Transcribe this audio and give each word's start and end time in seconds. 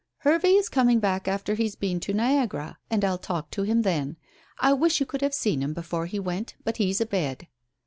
"Hervey 0.21 0.55
is 0.55 0.67
coming 0.67 0.99
back 0.99 1.27
after 1.27 1.53
he's 1.53 1.75
been 1.75 1.99
to 1.99 2.11
Niagara, 2.11 2.79
and 2.89 3.05
I'll 3.05 3.19
talk 3.19 3.51
to 3.51 3.61
him 3.61 3.83
then. 3.83 4.17
I 4.59 4.73
wish 4.73 4.99
you 4.99 5.05
could 5.05 5.21
have 5.21 5.35
seen 5.35 5.61
him 5.61 5.75
before 5.75 6.07
he 6.07 6.19
went, 6.19 6.55
but 6.63 6.77
he's 6.77 6.99
abed." 7.01 7.47